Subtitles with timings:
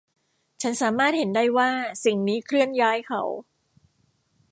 [0.61, 1.69] ฉันสามารถเห็นได้ว่า
[2.05, 3.21] สิ่งนี้เคลื่อนย้ายเขา